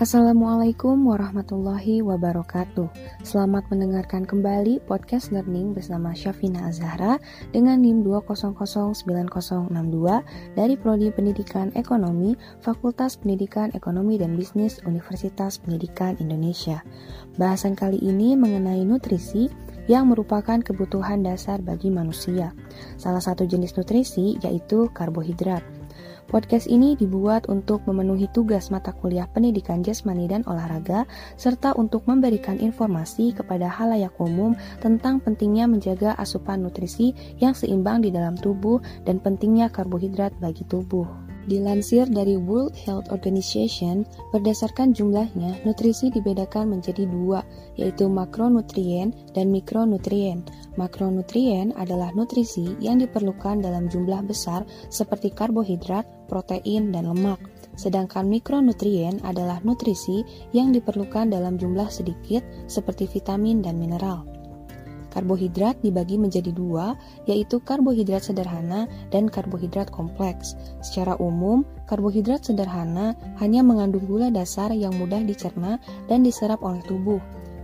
Assalamualaikum 0.00 1.12
warahmatullahi 1.12 2.00
wabarakatuh. 2.00 2.88
Selamat 3.20 3.68
mendengarkan 3.68 4.24
kembali 4.24 4.80
podcast 4.88 5.28
learning 5.28 5.76
bersama 5.76 6.16
Syafina 6.16 6.72
Azhara 6.72 7.20
dengan 7.52 7.84
NIM 7.84 8.00
2009062 8.08 9.04
dari 10.56 10.74
Prodi 10.80 11.12
Pendidikan 11.12 11.68
Ekonomi 11.76 12.32
Fakultas 12.64 13.20
Pendidikan 13.20 13.76
Ekonomi 13.76 14.16
dan 14.16 14.40
Bisnis 14.40 14.80
Universitas 14.88 15.60
Pendidikan 15.60 16.16
Indonesia. 16.16 16.80
Bahasan 17.36 17.76
kali 17.76 18.00
ini 18.00 18.40
mengenai 18.40 18.80
nutrisi 18.88 19.52
yang 19.84 20.08
merupakan 20.08 20.64
kebutuhan 20.64 21.20
dasar 21.28 21.60
bagi 21.60 21.92
manusia. 21.92 22.56
Salah 22.96 23.20
satu 23.20 23.44
jenis 23.44 23.76
nutrisi 23.76 24.40
yaitu 24.40 24.88
karbohidrat 24.96 25.60
Podcast 26.30 26.70
ini 26.70 26.94
dibuat 26.94 27.50
untuk 27.50 27.82
memenuhi 27.90 28.30
tugas 28.30 28.70
mata 28.70 28.94
kuliah 28.94 29.26
pendidikan 29.34 29.82
jasmani 29.82 30.30
dan 30.30 30.46
olahraga, 30.46 31.02
serta 31.34 31.74
untuk 31.74 32.06
memberikan 32.06 32.54
informasi 32.54 33.34
kepada 33.34 33.66
halayak 33.66 34.14
umum 34.22 34.54
tentang 34.78 35.18
pentingnya 35.18 35.66
menjaga 35.66 36.14
asupan 36.22 36.62
nutrisi 36.62 37.18
yang 37.42 37.50
seimbang 37.50 38.06
di 38.06 38.14
dalam 38.14 38.38
tubuh 38.38 38.78
dan 39.02 39.18
pentingnya 39.18 39.74
karbohidrat 39.74 40.30
bagi 40.38 40.62
tubuh. 40.70 41.29
Dilansir 41.48 42.04
dari 42.04 42.36
World 42.36 42.76
Health 42.76 43.08
Organization, 43.08 44.04
berdasarkan 44.28 44.92
jumlahnya, 44.92 45.56
nutrisi 45.64 46.12
dibedakan 46.12 46.76
menjadi 46.76 47.08
dua, 47.08 47.40
yaitu 47.80 48.12
makronutrien 48.12 49.16
dan 49.32 49.48
mikronutrien. 49.48 50.44
Makronutrien 50.76 51.72
adalah 51.80 52.12
nutrisi 52.12 52.76
yang 52.78 53.00
diperlukan 53.00 53.64
dalam 53.64 53.88
jumlah 53.88 54.20
besar 54.22 54.68
seperti 54.92 55.32
karbohidrat, 55.32 56.06
protein, 56.30 56.92
dan 56.92 57.08
lemak. 57.08 57.40
Sedangkan 57.74 58.28
mikronutrien 58.28 59.18
adalah 59.24 59.58
nutrisi 59.64 60.22
yang 60.52 60.70
diperlukan 60.70 61.32
dalam 61.32 61.56
jumlah 61.56 61.88
sedikit 61.88 62.44
seperti 62.68 63.08
vitamin 63.08 63.64
dan 63.64 63.80
mineral. 63.80 64.29
Karbohidrat 65.10 65.82
dibagi 65.82 66.16
menjadi 66.16 66.54
dua, 66.54 66.94
yaitu 67.26 67.58
karbohidrat 67.60 68.22
sederhana 68.22 68.86
dan 69.10 69.26
karbohidrat 69.26 69.90
kompleks. 69.90 70.54
Secara 70.80 71.18
umum, 71.18 71.66
karbohidrat 71.90 72.46
sederhana 72.46 73.18
hanya 73.42 73.60
mengandung 73.66 74.06
gula 74.06 74.30
dasar 74.30 74.70
yang 74.70 74.94
mudah 74.96 75.20
dicerna 75.26 75.82
dan 76.06 76.22
diserap 76.22 76.62
oleh 76.62 76.80
tubuh. 76.86 77.18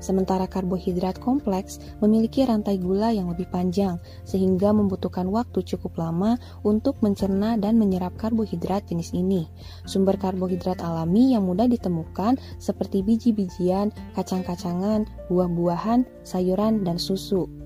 Sementara 0.07 0.47
karbohidrat 0.47 1.19
kompleks 1.19 1.83
memiliki 1.99 2.47
rantai 2.47 2.79
gula 2.79 3.11
yang 3.11 3.27
lebih 3.27 3.51
panjang, 3.51 3.99
sehingga 4.23 4.71
membutuhkan 4.71 5.27
waktu 5.27 5.67
cukup 5.67 5.99
lama 5.99 6.39
untuk 6.63 7.03
mencerna 7.03 7.59
dan 7.59 7.75
menyerap 7.75 8.15
karbohidrat 8.15 8.87
jenis 8.87 9.11
ini. 9.19 9.51
Sumber 9.83 10.15
karbohidrat 10.15 10.79
alami 10.79 11.35
yang 11.35 11.43
mudah 11.43 11.67
ditemukan 11.67 12.39
seperti 12.63 13.03
biji-bijian, 13.03 13.91
kacang-kacangan, 14.15 15.11
buah-buahan, 15.27 16.07
sayuran, 16.23 16.87
dan 16.87 17.03
susu. 17.03 17.66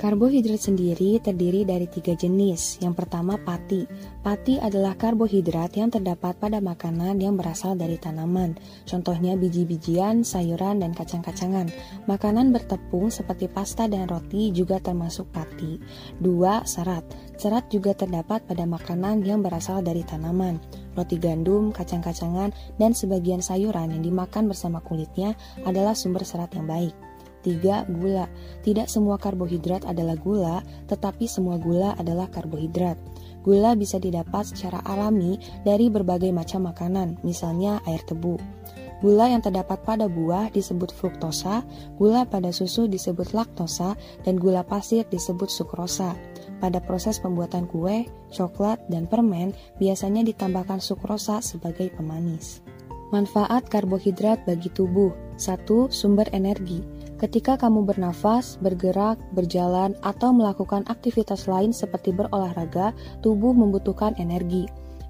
Karbohidrat 0.00 0.64
sendiri 0.64 1.20
terdiri 1.20 1.68
dari 1.68 1.84
tiga 1.84 2.16
jenis. 2.16 2.80
Yang 2.80 3.04
pertama 3.04 3.36
pati. 3.36 3.84
Pati 4.24 4.56
adalah 4.56 4.96
karbohidrat 4.96 5.76
yang 5.76 5.92
terdapat 5.92 6.40
pada 6.40 6.56
makanan 6.56 7.20
yang 7.20 7.36
berasal 7.36 7.76
dari 7.76 8.00
tanaman. 8.00 8.56
Contohnya 8.88 9.36
biji-bijian, 9.36 10.24
sayuran, 10.24 10.80
dan 10.80 10.96
kacang-kacangan. 10.96 11.68
Makanan 12.08 12.48
bertepung 12.48 13.12
seperti 13.12 13.52
pasta 13.52 13.92
dan 13.92 14.08
roti 14.08 14.48
juga 14.56 14.80
termasuk 14.80 15.28
pati. 15.36 15.76
Dua, 16.16 16.64
serat. 16.64 17.04
Serat 17.36 17.68
juga 17.68 17.92
terdapat 17.92 18.40
pada 18.48 18.64
makanan 18.64 19.20
yang 19.20 19.44
berasal 19.44 19.84
dari 19.84 20.00
tanaman. 20.00 20.56
Roti 20.96 21.20
gandum, 21.20 21.76
kacang-kacangan, 21.76 22.56
dan 22.80 22.96
sebagian 22.96 23.44
sayuran 23.44 23.92
yang 23.92 24.00
dimakan 24.00 24.48
bersama 24.48 24.80
kulitnya 24.80 25.36
adalah 25.68 25.92
sumber 25.92 26.24
serat 26.24 26.56
yang 26.56 26.64
baik. 26.64 27.09
3. 27.42 27.88
Gula. 27.88 28.26
Tidak 28.60 28.86
semua 28.86 29.16
karbohidrat 29.16 29.88
adalah 29.88 30.16
gula, 30.16 30.60
tetapi 30.88 31.24
semua 31.24 31.56
gula 31.56 31.96
adalah 31.96 32.28
karbohidrat. 32.28 32.96
Gula 33.40 33.72
bisa 33.72 33.96
didapat 33.96 34.52
secara 34.52 34.84
alami 34.84 35.40
dari 35.64 35.88
berbagai 35.88 36.28
macam 36.28 36.68
makanan, 36.68 37.16
misalnya 37.24 37.80
air 37.88 38.04
tebu. 38.04 38.36
Gula 39.00 39.32
yang 39.32 39.40
terdapat 39.40 39.80
pada 39.80 40.12
buah 40.12 40.52
disebut 40.52 40.92
fruktosa, 40.92 41.64
gula 41.96 42.28
pada 42.28 42.52
susu 42.52 42.84
disebut 42.84 43.32
laktosa, 43.32 43.96
dan 44.28 44.36
gula 44.36 44.60
pasir 44.60 45.08
disebut 45.08 45.48
sukrosa. 45.48 46.12
Pada 46.60 46.84
proses 46.84 47.16
pembuatan 47.16 47.64
kue, 47.64 48.04
coklat, 48.28 48.76
dan 48.92 49.08
permen, 49.08 49.56
biasanya 49.80 50.20
ditambahkan 50.20 50.84
sukrosa 50.84 51.40
sebagai 51.40 51.88
pemanis. 51.96 52.60
Manfaat 53.08 53.72
karbohidrat 53.72 54.44
bagi 54.44 54.68
tubuh 54.68 55.16
1. 55.40 55.88
Sumber 55.88 56.28
energi 56.36 56.99
Ketika 57.20 57.60
kamu 57.60 57.84
bernafas, 57.84 58.56
bergerak, 58.64 59.20
berjalan, 59.36 59.92
atau 60.00 60.32
melakukan 60.32 60.88
aktivitas 60.88 61.44
lain 61.44 61.68
seperti 61.68 62.16
berolahraga, 62.16 62.96
tubuh 63.20 63.52
membutuhkan 63.52 64.16
energi. 64.16 64.64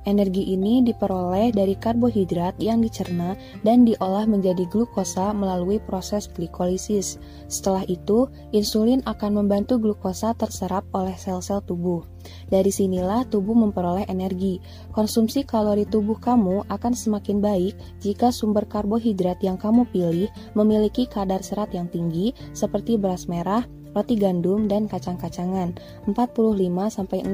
Energi 0.08 0.56
ini 0.56 0.82
diperoleh 0.82 1.54
dari 1.54 1.76
karbohidrat 1.76 2.56
yang 2.56 2.82
dicerna 2.82 3.36
dan 3.62 3.86
diolah 3.86 4.24
menjadi 4.26 4.66
glukosa 4.66 5.30
melalui 5.36 5.76
proses 5.76 6.26
glikolisis. 6.26 7.20
Setelah 7.52 7.84
itu, 7.86 8.26
insulin 8.50 9.04
akan 9.06 9.44
membantu 9.44 9.78
glukosa 9.78 10.34
terserap 10.34 10.88
oleh 10.96 11.14
sel-sel 11.14 11.62
tubuh. 11.62 12.02
Dari 12.50 12.74
sinilah 12.74 13.30
tubuh 13.30 13.54
memperoleh 13.54 14.10
energi. 14.10 14.58
Konsumsi 14.90 15.46
kalori 15.46 15.86
tubuh 15.86 16.18
kamu 16.18 16.66
akan 16.66 16.92
semakin 16.92 17.38
baik 17.38 17.78
jika 18.02 18.34
sumber 18.34 18.66
karbohidrat 18.66 19.38
yang 19.40 19.54
kamu 19.54 19.86
pilih 19.94 20.26
memiliki 20.58 21.06
kadar 21.06 21.46
serat 21.46 21.70
yang 21.70 21.86
tinggi 21.86 22.34
seperti 22.50 22.98
beras 22.98 23.30
merah, 23.30 23.62
roti 23.94 24.18
gandum, 24.18 24.66
dan 24.66 24.90
kacang-kacangan. 24.90 25.78
45-65% 26.10 27.30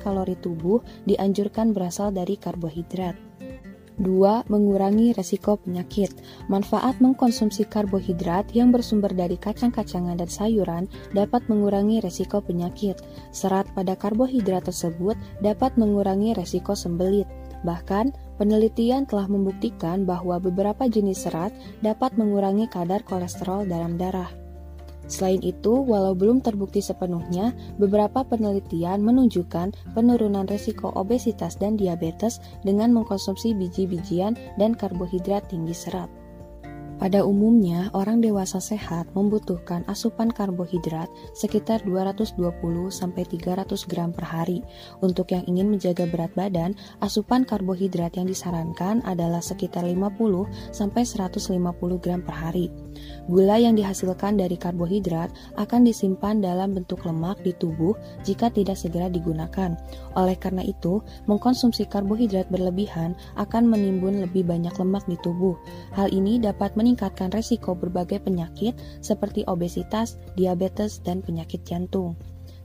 kalori 0.00 0.36
tubuh 0.40 0.80
dianjurkan 1.04 1.76
berasal 1.76 2.08
dari 2.08 2.40
karbohidrat. 2.40 3.25
2. 3.98 4.52
Mengurangi 4.52 5.16
resiko 5.16 5.56
penyakit. 5.56 6.12
Manfaat 6.52 7.00
mengkonsumsi 7.00 7.64
karbohidrat 7.66 8.52
yang 8.52 8.70
bersumber 8.70 9.12
dari 9.12 9.40
kacang-kacangan 9.40 10.20
dan 10.20 10.28
sayuran 10.28 10.84
dapat 11.16 11.44
mengurangi 11.48 12.04
resiko 12.04 12.44
penyakit. 12.44 13.00
Serat 13.32 13.64
pada 13.72 13.96
karbohidrat 13.96 14.68
tersebut 14.68 15.16
dapat 15.40 15.74
mengurangi 15.80 16.36
resiko 16.36 16.76
sembelit. 16.76 17.26
Bahkan, 17.64 18.12
penelitian 18.36 19.08
telah 19.08 19.26
membuktikan 19.26 20.04
bahwa 20.04 20.36
beberapa 20.38 20.86
jenis 20.86 21.24
serat 21.24 21.50
dapat 21.80 22.14
mengurangi 22.20 22.68
kadar 22.68 23.00
kolesterol 23.02 23.64
dalam 23.64 23.96
darah. 23.96 24.45
Selain 25.06 25.38
itu, 25.42 25.70
walau 25.70 26.18
belum 26.18 26.42
terbukti 26.42 26.82
sepenuhnya, 26.82 27.54
beberapa 27.78 28.26
penelitian 28.26 29.02
menunjukkan 29.06 29.94
penurunan 29.94 30.50
risiko 30.50 30.90
obesitas 30.98 31.54
dan 31.56 31.78
diabetes 31.78 32.42
dengan 32.66 32.90
mengkonsumsi 32.90 33.54
biji-bijian 33.54 34.34
dan 34.58 34.74
karbohidrat 34.74 35.46
tinggi 35.46 35.74
serat. 35.74 36.10
Pada 36.96 37.28
umumnya, 37.28 37.92
orang 37.92 38.24
dewasa 38.24 38.56
sehat 38.56 39.12
membutuhkan 39.12 39.84
asupan 39.84 40.32
karbohidrat 40.32 41.12
sekitar 41.36 41.84
220-300 41.84 42.40
gram 43.84 44.16
per 44.16 44.24
hari. 44.24 44.64
Untuk 45.04 45.28
yang 45.28 45.44
ingin 45.44 45.68
menjaga 45.68 46.08
berat 46.08 46.32
badan, 46.32 46.72
asupan 47.04 47.44
karbohidrat 47.44 48.16
yang 48.16 48.24
disarankan 48.24 49.04
adalah 49.04 49.44
sekitar 49.44 49.84
50-150 49.84 50.72
gram 52.00 52.24
per 52.24 52.32
hari. 52.32 52.72
Gula 53.28 53.60
yang 53.60 53.76
dihasilkan 53.76 54.40
dari 54.40 54.56
karbohidrat 54.56 55.28
akan 55.60 55.84
disimpan 55.84 56.40
dalam 56.40 56.72
bentuk 56.72 57.04
lemak 57.04 57.44
di 57.44 57.52
tubuh 57.60 57.92
jika 58.24 58.48
tidak 58.48 58.80
segera 58.80 59.12
digunakan. 59.12 59.76
Oleh 60.16 60.40
karena 60.40 60.64
itu, 60.64 61.04
mengkonsumsi 61.28 61.92
karbohidrat 61.92 62.48
berlebihan 62.48 63.12
akan 63.36 63.68
menimbun 63.68 64.24
lebih 64.24 64.48
banyak 64.48 64.72
lemak 64.80 65.04
di 65.04 65.20
tubuh. 65.20 65.60
Hal 65.92 66.08
ini 66.08 66.40
dapat 66.40 66.72
meningkatkan 66.86 67.34
resiko 67.34 67.74
berbagai 67.74 68.22
penyakit 68.22 68.78
seperti 69.02 69.42
obesitas, 69.50 70.22
diabetes, 70.38 71.02
dan 71.02 71.18
penyakit 71.18 71.66
jantung. 71.66 72.14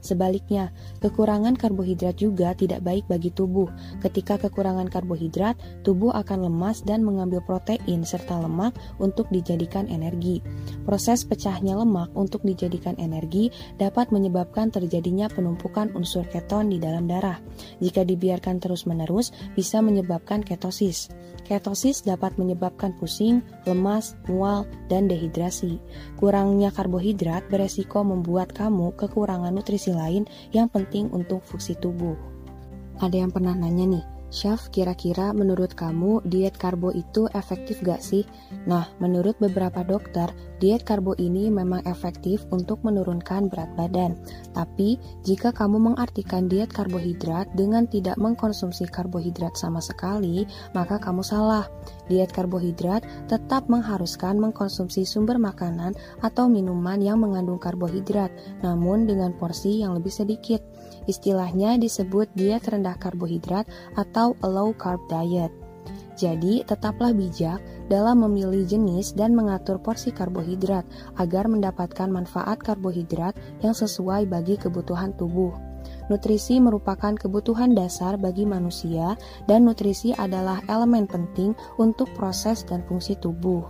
Sebaliknya, 0.02 0.74
kekurangan 0.98 1.54
karbohidrat 1.54 2.18
juga 2.18 2.52
tidak 2.58 2.82
baik 2.82 3.06
bagi 3.06 3.30
tubuh. 3.30 3.70
Ketika 4.02 4.34
kekurangan 4.34 4.90
karbohidrat, 4.90 5.54
tubuh 5.86 6.10
akan 6.10 6.50
lemas 6.50 6.82
dan 6.82 7.06
mengambil 7.06 7.38
protein 7.46 8.02
serta 8.02 8.42
lemak 8.42 8.74
untuk 8.98 9.30
dijadikan 9.30 9.86
energi. 9.86 10.42
Proses 10.82 11.22
pecahnya 11.22 11.78
lemak 11.78 12.10
untuk 12.18 12.42
dijadikan 12.42 12.98
energi 12.98 13.54
dapat 13.78 14.10
menyebabkan 14.10 14.74
terjadinya 14.74 15.30
penumpukan 15.30 15.94
unsur 15.94 16.26
keton 16.26 16.74
di 16.74 16.82
dalam 16.82 17.06
darah. 17.06 17.38
Jika 17.78 18.02
dibiarkan 18.02 18.58
terus-menerus, 18.58 19.30
bisa 19.54 19.78
menyebabkan 19.78 20.42
ketosis. 20.42 21.14
Ketosis 21.46 22.02
dapat 22.02 22.38
menyebabkan 22.38 22.94
pusing, 22.98 23.42
lemas, 23.66 24.18
mual, 24.26 24.66
dan 24.90 25.06
dehidrasi. 25.06 25.78
Kurangnya 26.18 26.74
karbohidrat 26.74 27.46
beresiko 27.50 28.02
membuat 28.02 28.50
kamu 28.54 28.94
kekurangan 28.94 29.52
nutrisi 29.52 29.91
lain 29.94 30.22
yang 30.50 30.66
penting 30.72 31.12
untuk 31.12 31.44
fungsi 31.44 31.76
tubuh. 31.78 32.16
Ada 33.00 33.24
yang 33.24 33.30
pernah 33.30 33.52
nanya 33.56 33.98
nih, 33.98 34.04
Chef, 34.32 34.72
kira-kira 34.72 35.36
menurut 35.36 35.76
kamu 35.76 36.24
diet 36.24 36.56
karbo 36.56 36.88
itu 36.88 37.28
efektif 37.36 37.84
gak 37.84 38.00
sih? 38.00 38.24
Nah, 38.64 38.88
menurut 38.96 39.36
beberapa 39.36 39.84
dokter, 39.84 40.32
diet 40.56 40.88
karbo 40.88 41.12
ini 41.20 41.52
memang 41.52 41.84
efektif 41.84 42.48
untuk 42.48 42.80
menurunkan 42.80 43.52
berat 43.52 43.68
badan. 43.76 44.16
Tapi, 44.56 44.96
jika 45.20 45.52
kamu 45.52 45.92
mengartikan 45.92 46.48
diet 46.48 46.72
karbohidrat 46.72 47.52
dengan 47.52 47.84
tidak 47.84 48.16
mengkonsumsi 48.16 48.88
karbohidrat 48.88 49.52
sama 49.52 49.84
sekali, 49.84 50.48
maka 50.72 50.96
kamu 50.96 51.20
salah. 51.20 51.68
Diet 52.08 52.32
karbohidrat 52.32 53.04
tetap 53.28 53.68
mengharuskan 53.68 54.40
mengkonsumsi 54.40 55.04
sumber 55.04 55.36
makanan 55.36 55.92
atau 56.24 56.48
minuman 56.48 57.04
yang 57.04 57.20
mengandung 57.20 57.60
karbohidrat, 57.60 58.32
namun 58.64 59.04
dengan 59.04 59.36
porsi 59.36 59.84
yang 59.84 59.92
lebih 59.92 60.10
sedikit. 60.10 60.64
Istilahnya 61.10 61.78
disebut 61.80 62.30
diet 62.38 62.66
rendah 62.68 62.94
karbohidrat 62.98 63.66
atau 63.98 64.38
low 64.44 64.70
carb 64.76 65.02
diet. 65.10 65.50
Jadi, 66.12 66.62
tetaplah 66.62 67.10
bijak 67.10 67.58
dalam 67.90 68.22
memilih 68.22 68.62
jenis 68.68 69.16
dan 69.16 69.34
mengatur 69.34 69.80
porsi 69.80 70.14
karbohidrat 70.14 70.86
agar 71.18 71.50
mendapatkan 71.50 72.06
manfaat 72.06 72.60
karbohidrat 72.62 73.34
yang 73.64 73.74
sesuai 73.74 74.28
bagi 74.30 74.54
kebutuhan 74.60 75.16
tubuh. 75.18 75.50
Nutrisi 76.06 76.60
merupakan 76.62 77.16
kebutuhan 77.16 77.74
dasar 77.74 78.20
bagi 78.20 78.46
manusia, 78.46 79.18
dan 79.48 79.66
nutrisi 79.66 80.14
adalah 80.14 80.62
elemen 80.70 81.08
penting 81.08 81.56
untuk 81.80 82.10
proses 82.14 82.62
dan 82.68 82.84
fungsi 82.86 83.18
tubuh. 83.18 83.66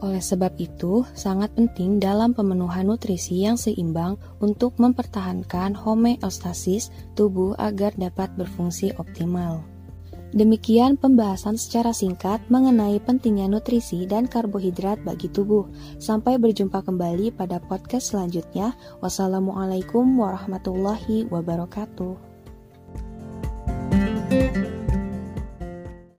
Oleh 0.00 0.24
sebab 0.24 0.56
itu, 0.56 1.04
sangat 1.12 1.52
penting 1.52 2.00
dalam 2.00 2.32
pemenuhan 2.32 2.88
nutrisi 2.88 3.44
yang 3.44 3.60
seimbang 3.60 4.16
untuk 4.40 4.80
mempertahankan 4.80 5.76
homeostasis 5.76 6.88
tubuh 7.12 7.52
agar 7.60 7.92
dapat 8.00 8.32
berfungsi 8.32 8.96
optimal. 8.96 9.60
Demikian 10.30 10.94
pembahasan 10.94 11.58
secara 11.58 11.90
singkat 11.90 12.38
mengenai 12.46 13.02
pentingnya 13.02 13.50
nutrisi 13.50 14.06
dan 14.06 14.30
karbohidrat 14.30 15.02
bagi 15.02 15.26
tubuh. 15.26 15.66
Sampai 15.98 16.38
berjumpa 16.38 16.86
kembali 16.86 17.34
pada 17.34 17.58
podcast 17.58 18.14
selanjutnya. 18.14 18.78
Wassalamualaikum 19.02 20.06
warahmatullahi 20.06 21.26
wabarakatuh. 21.26 22.29